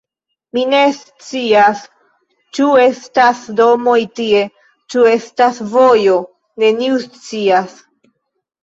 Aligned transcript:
Ni 0.57 0.61
ne 0.69 0.77
scias, 0.99 1.83
ĉu 2.59 2.71
estas 2.85 3.45
domoj 3.61 3.99
tie, 4.21 4.43
ĉu 4.95 5.07
estas 5.15 5.63
vojo. 5.77 6.19
Neniu 6.65 7.01
scias. 7.09 7.81